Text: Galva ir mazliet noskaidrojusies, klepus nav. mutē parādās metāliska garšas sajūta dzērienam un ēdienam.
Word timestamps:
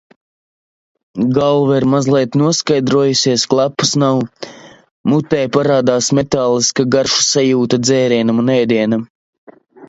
Galva 1.33 1.73
ir 1.81 1.83
mazliet 1.91 2.37
noskaidrojusies, 2.41 3.43
klepus 3.51 3.91
nav. 4.05 4.21
mutē 5.13 5.43
parādās 5.59 6.09
metāliska 6.21 6.87
garšas 6.97 7.29
sajūta 7.37 7.81
dzērienam 7.85 8.43
un 8.47 8.51
ēdienam. 8.57 9.07